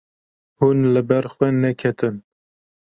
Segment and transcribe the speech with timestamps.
[0.59, 2.15] Hûn li ber xwe neketin.